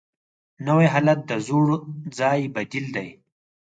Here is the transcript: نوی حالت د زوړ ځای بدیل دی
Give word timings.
نوی 0.67 0.87
حالت 0.93 1.19
د 1.29 1.31
زوړ 1.47 1.65
ځای 2.19 2.39
بدیل 2.55 2.85
دی 2.95 3.09